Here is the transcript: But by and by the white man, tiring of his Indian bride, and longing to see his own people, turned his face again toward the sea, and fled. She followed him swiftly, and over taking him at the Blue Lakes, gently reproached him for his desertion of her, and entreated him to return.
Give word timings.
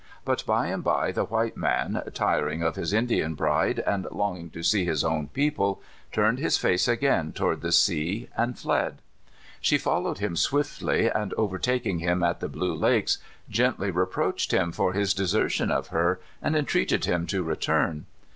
But 0.25 0.43
by 0.47 0.65
and 0.65 0.83
by 0.83 1.11
the 1.11 1.25
white 1.25 1.55
man, 1.55 2.01
tiring 2.15 2.63
of 2.63 2.75
his 2.75 2.91
Indian 2.91 3.35
bride, 3.35 3.83
and 3.85 4.07
longing 4.09 4.49
to 4.49 4.63
see 4.63 4.83
his 4.83 5.03
own 5.03 5.27
people, 5.27 5.79
turned 6.11 6.39
his 6.39 6.57
face 6.57 6.87
again 6.87 7.33
toward 7.33 7.61
the 7.61 7.71
sea, 7.71 8.27
and 8.35 8.57
fled. 8.57 8.97
She 9.59 9.77
followed 9.77 10.17
him 10.17 10.35
swiftly, 10.35 11.07
and 11.07 11.35
over 11.35 11.59
taking 11.59 11.99
him 11.99 12.23
at 12.23 12.39
the 12.39 12.49
Blue 12.49 12.73
Lakes, 12.73 13.19
gently 13.47 13.91
reproached 13.91 14.51
him 14.51 14.71
for 14.71 14.93
his 14.93 15.13
desertion 15.13 15.69
of 15.69 15.89
her, 15.89 16.19
and 16.41 16.55
entreated 16.55 17.05
him 17.05 17.27
to 17.27 17.43
return. 17.43 18.07